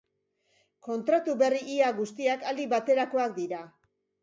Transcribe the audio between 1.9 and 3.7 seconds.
guztiak aldi baterakoak dira.